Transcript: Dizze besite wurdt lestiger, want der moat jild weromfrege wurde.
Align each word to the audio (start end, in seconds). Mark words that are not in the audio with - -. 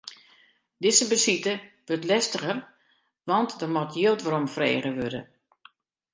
Dizze 0.81 1.05
besite 1.11 1.53
wurdt 1.87 2.07
lestiger, 2.09 2.57
want 3.29 3.49
der 3.59 3.71
moat 3.73 3.93
jild 3.99 4.21
weromfrege 4.25 4.91
wurde. 4.99 5.21